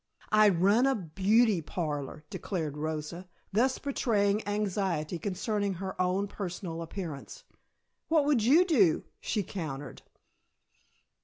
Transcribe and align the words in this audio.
"I'd 0.31 0.59
run 0.59 0.87
a 0.87 0.95
beauty 0.95 1.61
parlor," 1.61 2.23
declared 2.31 2.75
Rosa, 2.75 3.29
thus 3.53 3.77
betraying 3.77 4.41
anxiety 4.47 5.19
concerning 5.19 5.75
her 5.75 6.01
own 6.01 6.27
personal 6.27 6.81
appearance. 6.81 7.43
"What 8.07 8.25
would 8.25 8.41
you 8.43 8.65
do?" 8.65 9.03
she 9.19 9.43
countered. 9.43 10.01